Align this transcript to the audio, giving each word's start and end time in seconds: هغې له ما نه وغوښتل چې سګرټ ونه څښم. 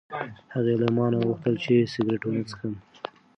هغې 0.53 0.75
له 0.81 0.87
ما 0.95 1.05
نه 1.11 1.17
وغوښتل 1.19 1.55
چې 1.63 1.89
سګرټ 1.93 2.21
ونه 2.25 2.43
څښم. 2.49 2.73